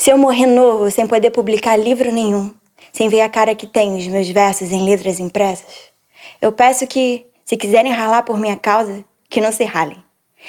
[0.00, 2.54] Se eu morrer novo, sem poder publicar livro nenhum,
[2.90, 5.92] sem ver a cara que tem os meus versos em letras impressas,
[6.40, 10.02] eu peço que, se quiserem ralar por minha causa, que não se ralem.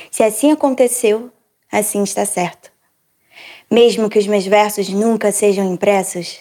[0.10, 1.30] Se assim aconteceu,
[1.70, 2.72] assim está certo.
[3.70, 6.40] Mesmo que os meus versos nunca sejam impressos,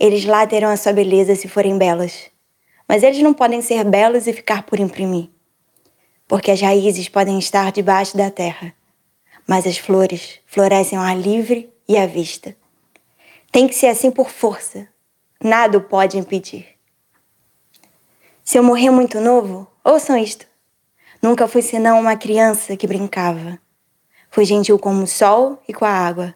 [0.00, 2.30] eles lá terão a sua beleza se forem belos.
[2.88, 5.28] Mas eles não podem ser belos e ficar por imprimir.
[6.26, 8.72] Porque as raízes podem estar debaixo da terra,
[9.46, 12.54] mas as flores florescem ao ar livre e à vista.
[13.50, 14.86] Tem que ser assim por força.
[15.42, 16.66] Nada o pode impedir.
[18.44, 20.46] Se eu morrer muito novo, ouçam isto.
[21.22, 23.58] Nunca fui senão uma criança que brincava.
[24.30, 26.34] Fui gentil como o sol e com a água.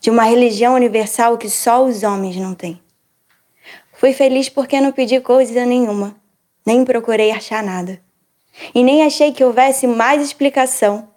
[0.00, 2.80] De uma religião universal que só os homens não têm.
[3.92, 6.14] Fui feliz porque não pedi coisa nenhuma,
[6.66, 8.00] nem procurei achar nada.
[8.74, 11.08] E nem achei que houvesse mais explicação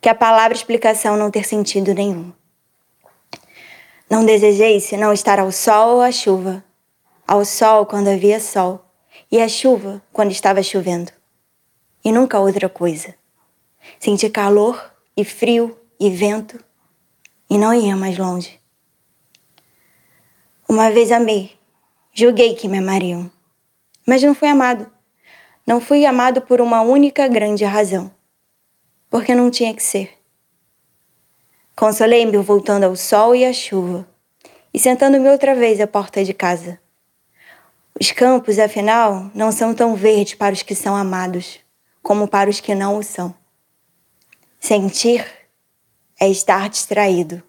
[0.00, 2.32] que a palavra explicação não ter sentido nenhum.
[4.10, 6.64] Não desejei senão estar ao sol ou à chuva,
[7.26, 8.84] ao sol quando havia sol,
[9.30, 11.12] e à chuva quando estava chovendo.
[12.02, 13.14] E nunca outra coisa.
[14.00, 16.62] Senti calor e frio e vento,
[17.50, 18.58] e não ia mais longe.
[20.68, 21.58] Uma vez amei,
[22.12, 23.30] julguei que me amariam,
[24.06, 24.90] mas não fui amado.
[25.66, 28.10] Não fui amado por uma única grande razão.
[29.10, 30.17] Porque não tinha que ser.
[31.78, 34.04] Consolei-me voltando ao sol e à chuva
[34.74, 36.80] e sentando-me outra vez à porta de casa.
[38.00, 41.60] Os campos, afinal, não são tão verdes para os que são amados
[42.02, 43.32] como para os que não o são.
[44.58, 45.24] Sentir
[46.20, 47.40] é estar distraído.